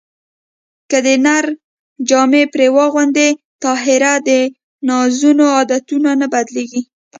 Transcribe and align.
که 0.89 0.97
د 1.05 1.07
نر 1.25 1.45
جامې 2.09 2.43
پرې 2.53 2.67
واغوندې 2.75 3.27
طاهره 3.63 4.13
د 4.27 4.29
زنانو 5.19 5.45
عادتونه 5.55 6.09
نه 6.21 6.27
بدلېږي 6.33 6.81